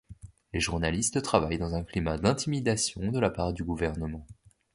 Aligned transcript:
Les 0.51 0.59
journalistes 0.59 1.21
travaillent 1.21 1.59
dans 1.59 1.75
un 1.75 1.83
climat 1.83 2.17
d'intimidations 2.17 3.11
de 3.11 3.19
la 3.19 3.29
part 3.29 3.53
du 3.53 3.63
gouvernement. 3.63 4.25